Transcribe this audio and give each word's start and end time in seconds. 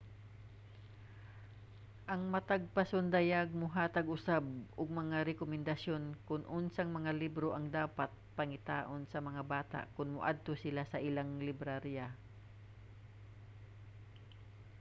ang 2.13 2.21
matag 2.33 2.63
pasundayag 2.77 3.47
mohatag 3.63 4.07
usab 4.17 4.43
og 4.79 4.97
mga 5.01 5.17
rekomendasyon 5.29 6.03
kon 6.27 6.41
unsang 6.59 6.89
mga 6.97 7.11
libro 7.23 7.47
ang 7.53 7.65
dapat 7.79 8.09
pangitaon 8.37 9.01
sa 9.11 9.19
mga 9.27 9.41
bata 9.55 9.79
kon 9.95 10.09
moadto 10.15 10.53
sila 10.63 10.83
sa 10.87 10.97
ilang 11.09 11.31
librarya 11.47 12.07